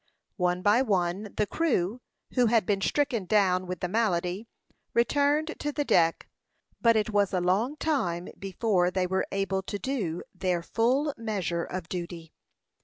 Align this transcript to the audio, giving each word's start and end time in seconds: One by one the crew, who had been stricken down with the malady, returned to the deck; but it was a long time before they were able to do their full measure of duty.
One 0.37 0.63
by 0.63 0.81
one 0.81 1.31
the 1.37 1.45
crew, 1.45 2.01
who 2.33 2.47
had 2.47 2.65
been 2.65 2.81
stricken 2.81 3.25
down 3.25 3.67
with 3.67 3.81
the 3.81 3.87
malady, 3.87 4.47
returned 4.95 5.53
to 5.59 5.71
the 5.71 5.85
deck; 5.85 6.27
but 6.81 6.95
it 6.95 7.11
was 7.11 7.33
a 7.33 7.39
long 7.39 7.75
time 7.75 8.29
before 8.39 8.89
they 8.89 9.05
were 9.05 9.27
able 9.31 9.61
to 9.61 9.77
do 9.77 10.23
their 10.33 10.63
full 10.63 11.13
measure 11.17 11.63
of 11.65 11.87
duty. 11.87 12.33